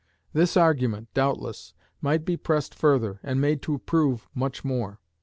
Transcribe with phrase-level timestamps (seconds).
[0.33, 4.99] This argument, doubtless, might be pressed further, and made to prove much more.